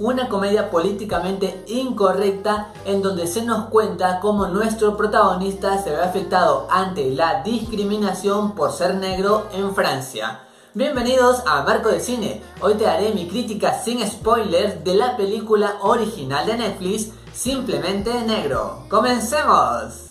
una 0.00 0.30
comedia 0.30 0.70
políticamente 0.70 1.62
incorrecta 1.66 2.72
en 2.86 3.02
donde 3.02 3.26
se 3.26 3.42
nos 3.42 3.66
cuenta 3.66 4.18
cómo 4.20 4.46
nuestro 4.46 4.96
protagonista 4.96 5.76
se 5.82 5.90
ve 5.90 6.00
afectado 6.00 6.66
ante 6.70 7.10
la 7.10 7.42
discriminación 7.42 8.54
por 8.54 8.72
ser 8.72 8.94
negro 8.94 9.46
en 9.52 9.74
Francia. 9.74 10.40
Bienvenidos 10.72 11.42
a 11.46 11.62
Marco 11.64 11.90
de 11.90 12.00
Cine. 12.00 12.40
Hoy 12.62 12.74
te 12.74 12.86
haré 12.86 13.12
mi 13.12 13.28
crítica 13.28 13.78
sin 13.78 14.00
spoilers 14.08 14.82
de 14.82 14.94
la 14.94 15.18
película 15.18 15.76
original 15.82 16.46
de 16.46 16.56
Netflix, 16.56 17.10
Simplemente 17.34 18.10
Negro. 18.22 18.84
¡Comencemos! 18.88 20.08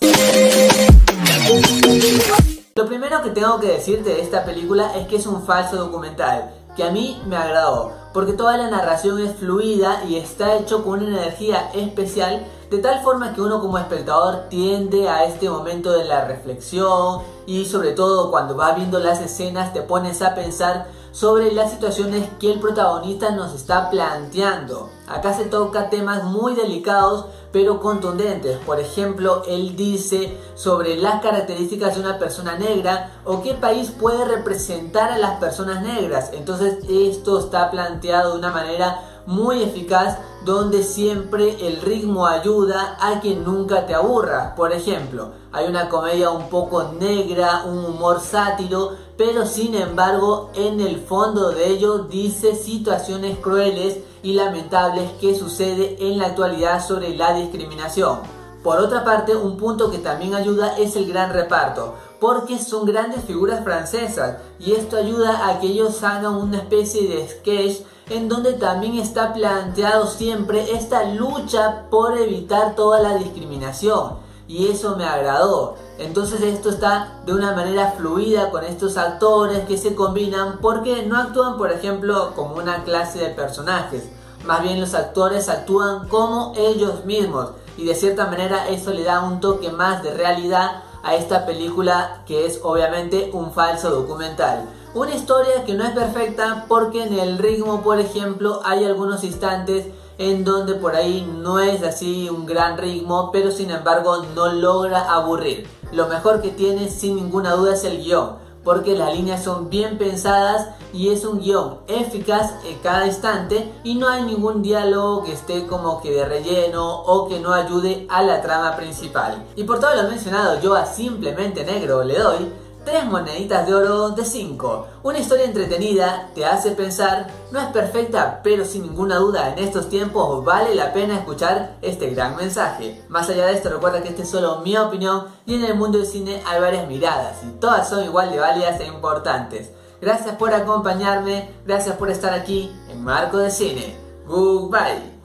Lo 2.75 2.85
primero 2.85 3.23
que 3.23 3.31
tengo 3.31 3.59
que 3.59 3.67
decirte 3.67 4.11
de 4.11 4.21
esta 4.21 4.45
película 4.45 4.95
es 4.95 5.07
que 5.07 5.15
es 5.15 5.25
un 5.25 5.45
falso 5.45 5.77
documental, 5.77 6.58
que 6.75 6.83
a 6.83 6.91
mí 6.91 7.21
me 7.27 7.35
agradó 7.35 7.99
porque 8.13 8.33
toda 8.33 8.57
la 8.57 8.69
narración 8.69 9.19
es 9.19 9.35
fluida 9.35 10.03
y 10.07 10.15
está 10.15 10.55
hecho 10.55 10.83
con 10.83 11.03
una 11.03 11.21
energía 11.21 11.69
especial 11.73 12.45
de 12.69 12.79
tal 12.79 13.01
forma 13.03 13.33
que 13.33 13.41
uno 13.41 13.61
como 13.61 13.77
espectador 13.77 14.49
tiende 14.49 15.09
a 15.09 15.25
este 15.25 15.49
momento 15.49 15.91
de 15.91 16.05
la 16.05 16.25
reflexión 16.25 17.21
y 17.45 17.65
sobre 17.65 17.91
todo 17.91 18.31
cuando 18.31 18.55
vas 18.55 18.75
viendo 18.75 18.99
las 18.99 19.21
escenas 19.21 19.73
te 19.73 19.81
pones 19.81 20.21
a 20.21 20.35
pensar 20.35 20.87
sobre 21.11 21.51
las 21.51 21.71
situaciones 21.71 22.29
que 22.39 22.51
el 22.51 22.59
protagonista 22.59 23.31
nos 23.31 23.53
está 23.53 23.89
planteando. 23.89 24.89
Acá 25.07 25.33
se 25.33 25.45
toca 25.45 25.89
temas 25.89 26.23
muy 26.23 26.55
delicados 26.55 27.25
pero 27.51 27.79
contundentes. 27.79 28.57
Por 28.59 28.79
ejemplo, 28.79 29.43
él 29.47 29.75
dice 29.75 30.37
sobre 30.55 30.95
las 30.97 31.21
características 31.21 31.95
de 31.95 32.01
una 32.01 32.19
persona 32.19 32.57
negra 32.57 33.11
o 33.25 33.41
qué 33.41 33.53
país 33.55 33.91
puede 33.91 34.25
representar 34.25 35.11
a 35.11 35.17
las 35.17 35.39
personas 35.39 35.81
negras. 35.81 36.31
Entonces 36.33 36.77
esto 36.87 37.39
está 37.39 37.71
planteado 37.71 38.33
de 38.33 38.39
una 38.39 38.51
manera 38.51 39.18
muy 39.29 39.61
eficaz 39.61 40.17
donde 40.43 40.81
siempre 40.81 41.67
el 41.67 41.81
ritmo 41.81 42.25
ayuda 42.25 42.97
a 42.99 43.21
que 43.21 43.35
nunca 43.35 43.85
te 43.85 43.93
aburra. 43.93 44.55
Por 44.55 44.73
ejemplo, 44.73 45.33
hay 45.51 45.67
una 45.67 45.87
comedia 45.87 46.31
un 46.31 46.49
poco 46.49 46.93
negra, 46.99 47.65
un 47.65 47.85
humor 47.85 48.21
sátiro, 48.21 48.93
pero 49.19 49.45
sin 49.45 49.75
embargo 49.75 50.49
en 50.55 50.79
el 50.79 50.99
fondo 50.99 51.51
de 51.51 51.67
ello 51.67 51.99
dice 51.99 52.55
situaciones 52.55 53.37
crueles 53.37 53.99
y 54.23 54.33
lamentables 54.33 55.11
que 55.21 55.35
sucede 55.35 55.97
en 55.99 56.17
la 56.17 56.25
actualidad 56.25 56.83
sobre 56.83 57.15
la 57.15 57.35
discriminación. 57.35 58.21
Por 58.63 58.79
otra 58.79 59.05
parte, 59.05 59.35
un 59.35 59.57
punto 59.57 59.91
que 59.91 59.99
también 59.99 60.33
ayuda 60.33 60.75
es 60.79 60.95
el 60.95 61.05
gran 61.05 61.33
reparto, 61.33 61.93
porque 62.19 62.59
son 62.59 62.85
grandes 62.85 63.23
figuras 63.23 63.63
francesas 63.63 64.37
y 64.59 64.73
esto 64.73 64.97
ayuda 64.97 65.47
a 65.47 65.59
que 65.59 65.67
ellos 65.67 66.03
hagan 66.03 66.35
una 66.35 66.57
especie 66.57 67.07
de 67.07 67.27
sketch 67.27 67.81
en 68.09 68.27
donde 68.27 68.53
también 68.53 68.97
está 68.97 69.33
planteado 69.33 70.07
siempre 70.07 70.73
esta 70.73 71.03
lucha 71.05 71.85
por 71.89 72.17
evitar 72.17 72.75
toda 72.75 73.01
la 73.01 73.15
discriminación 73.15 74.17
y 74.47 74.67
eso 74.67 74.95
me 74.95 75.05
agradó. 75.05 75.75
Entonces 75.99 76.41
esto 76.41 76.71
está 76.71 77.21
de 77.25 77.33
una 77.33 77.53
manera 77.53 77.91
fluida 77.91 78.49
con 78.49 78.65
estos 78.65 78.97
actores 78.97 79.65
que 79.65 79.77
se 79.77 79.93
combinan 79.93 80.57
porque 80.59 81.05
no 81.05 81.17
actúan 81.17 81.57
por 81.57 81.71
ejemplo 81.71 82.33
como 82.35 82.55
una 82.55 82.83
clase 82.83 83.19
de 83.19 83.29
personajes, 83.29 84.09
más 84.45 84.63
bien 84.63 84.79
los 84.79 84.93
actores 84.93 85.49
actúan 85.49 86.07
como 86.07 86.53
ellos 86.57 87.05
mismos 87.05 87.51
y 87.77 87.85
de 87.85 87.95
cierta 87.95 88.25
manera 88.25 88.69
eso 88.69 88.91
le 88.91 89.03
da 89.03 89.21
un 89.21 89.39
toque 89.39 89.71
más 89.71 90.01
de 90.01 90.13
realidad 90.13 90.83
a 91.03 91.15
esta 91.15 91.45
película 91.45 92.23
que 92.25 92.45
es 92.45 92.59
obviamente 92.63 93.29
un 93.33 93.51
falso 93.51 93.89
documental. 93.89 94.69
Una 94.93 95.13
historia 95.13 95.65
que 95.65 95.73
no 95.73 95.83
es 95.83 95.91
perfecta 95.91 96.65
porque 96.67 97.03
en 97.03 97.17
el 97.17 97.37
ritmo, 97.37 97.81
por 97.81 97.99
ejemplo, 97.99 98.61
hay 98.63 98.85
algunos 98.85 99.23
instantes 99.23 99.87
en 100.17 100.43
donde 100.43 100.73
por 100.75 100.95
ahí 100.95 101.25
no 101.41 101.59
es 101.59 101.83
así 101.83 102.29
un 102.29 102.45
gran 102.45 102.77
ritmo, 102.77 103.31
pero 103.31 103.51
sin 103.51 103.71
embargo 103.71 104.25
no 104.35 104.51
logra 104.51 105.13
aburrir. 105.13 105.67
Lo 105.91 106.07
mejor 106.07 106.41
que 106.41 106.49
tiene 106.49 106.89
sin 106.89 107.15
ninguna 107.15 107.53
duda 107.53 107.73
es 107.73 107.83
el 107.83 108.03
guion 108.03 108.48
porque 108.63 108.95
las 108.95 109.13
líneas 109.13 109.43
son 109.43 109.69
bien 109.69 109.97
pensadas 109.97 110.67
y 110.93 111.09
es 111.09 111.25
un 111.25 111.39
guion 111.39 111.79
eficaz 111.87 112.53
en 112.65 112.77
cada 112.79 113.05
instante 113.05 113.71
y 113.83 113.95
no 113.95 114.07
hay 114.07 114.23
ningún 114.23 114.61
diálogo 114.61 115.23
que 115.23 115.33
esté 115.33 115.67
como 115.67 116.01
que 116.01 116.11
de 116.11 116.25
relleno 116.25 117.01
o 117.03 117.27
que 117.27 117.39
no 117.39 117.53
ayude 117.53 118.05
a 118.09 118.21
la 118.23 118.41
trama 118.41 118.75
principal. 118.75 119.45
Y 119.55 119.63
por 119.63 119.79
todo 119.79 119.95
lo 119.95 120.09
mencionado 120.09 120.59
yo 120.61 120.75
a 120.75 120.85
Simplemente 120.85 121.63
Negro 121.63 122.03
le 122.03 122.17
doy 122.17 122.51
Tres 122.85 123.05
moneditas 123.05 123.67
de 123.67 123.75
oro 123.75 124.09
de 124.11 124.23
5. 124.23 124.87
Una 125.03 125.19
historia 125.19 125.45
entretenida, 125.45 126.29
te 126.33 126.45
hace 126.45 126.71
pensar, 126.71 127.27
no 127.51 127.59
es 127.59 127.67
perfecta, 127.67 128.39
pero 128.43 128.65
sin 128.65 128.83
ninguna 128.83 129.17
duda 129.17 129.53
en 129.53 129.59
estos 129.59 129.89
tiempos 129.89 130.43
vale 130.43 130.73
la 130.75 130.93
pena 130.93 131.15
escuchar 131.17 131.77
este 131.81 132.09
gran 132.11 132.35
mensaje. 132.35 133.03
Más 133.09 133.29
allá 133.29 133.47
de 133.47 133.53
esto 133.53 133.69
recuerda 133.69 134.01
que 134.01 134.09
esta 134.09 134.23
es 134.23 134.29
solo 134.29 134.61
mi 134.61 134.77
opinión 134.77 135.27
y 135.45 135.55
en 135.55 135.65
el 135.65 135.75
mundo 135.75 135.97
del 135.97 136.07
cine 136.07 136.41
hay 136.47 136.61
varias 136.61 136.87
miradas 136.87 137.37
y 137.43 137.59
todas 137.59 137.89
son 137.89 138.03
igual 138.03 138.31
de 138.31 138.39
válidas 138.39 138.79
e 138.79 138.85
importantes. 138.85 139.71
Gracias 140.01 140.35
por 140.35 140.53
acompañarme, 140.53 141.49
gracias 141.65 141.97
por 141.97 142.09
estar 142.09 142.33
aquí 142.33 142.71
en 142.89 143.03
Marco 143.03 143.37
de 143.37 143.51
Cine. 143.51 143.97
Goodbye. 144.25 145.18